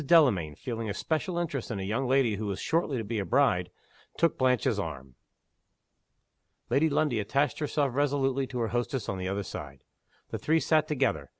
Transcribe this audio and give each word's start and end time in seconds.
Delamayn, 0.03 0.55
feeling 0.55 0.89
a 0.89 0.95
special 0.95 1.37
interest 1.37 1.69
in 1.69 1.79
a 1.79 1.83
young 1.83 2.07
lady 2.07 2.37
who 2.37 2.47
was 2.47 2.59
shortly 2.59 2.97
to 2.97 3.03
be 3.03 3.19
a 3.19 3.25
bride, 3.25 3.69
took 4.17 4.35
Blanche's 4.35 4.79
arm. 4.79 5.13
Lady 6.71 6.89
Lundie 6.89 7.19
attached 7.19 7.59
herself 7.59 7.91
resolutely 7.93 8.47
to 8.47 8.57
her 8.61 8.69
hostess 8.69 9.07
on 9.07 9.19
the 9.19 9.27
other 9.27 9.43
side. 9.43 9.83
The 10.31 10.39
three 10.39 10.59
sat 10.59 10.87
together. 10.87 11.25
Mrs. 11.25 11.29